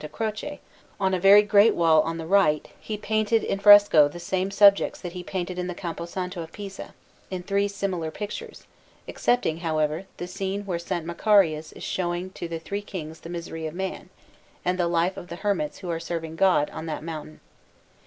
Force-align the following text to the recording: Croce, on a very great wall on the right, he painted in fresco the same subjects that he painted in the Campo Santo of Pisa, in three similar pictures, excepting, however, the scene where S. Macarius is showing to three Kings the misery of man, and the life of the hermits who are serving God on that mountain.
Croce, 0.11 0.59
on 0.99 1.13
a 1.13 1.19
very 1.19 1.43
great 1.43 1.75
wall 1.75 2.01
on 2.01 2.17
the 2.17 2.25
right, 2.25 2.67
he 2.79 2.97
painted 2.97 3.43
in 3.43 3.59
fresco 3.59 4.07
the 4.07 4.19
same 4.19 4.49
subjects 4.49 4.99
that 4.99 5.11
he 5.13 5.21
painted 5.21 5.59
in 5.59 5.67
the 5.67 5.75
Campo 5.75 6.05
Santo 6.07 6.41
of 6.41 6.51
Pisa, 6.51 6.95
in 7.29 7.43
three 7.43 7.67
similar 7.67 8.09
pictures, 8.09 8.65
excepting, 9.07 9.57
however, 9.57 10.05
the 10.17 10.25
scene 10.25 10.63
where 10.65 10.77
S. 10.79 10.89
Macarius 10.89 11.71
is 11.73 11.83
showing 11.83 12.31
to 12.31 12.57
three 12.57 12.81
Kings 12.81 13.19
the 13.19 13.29
misery 13.29 13.67
of 13.67 13.75
man, 13.75 14.09
and 14.65 14.79
the 14.79 14.87
life 14.87 15.17
of 15.17 15.27
the 15.27 15.35
hermits 15.35 15.77
who 15.77 15.91
are 15.91 15.99
serving 15.99 16.35
God 16.35 16.71
on 16.71 16.87
that 16.87 17.03
mountain. 17.03 17.39